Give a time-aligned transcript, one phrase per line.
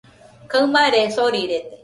[0.51, 1.57] Kaɨmare sorirede.